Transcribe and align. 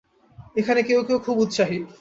এখানে 0.55 0.81
কেউ 0.83 0.99
কেউ 1.03 1.17
খুব 1.19 1.37
উৎসাহী। 1.37 1.79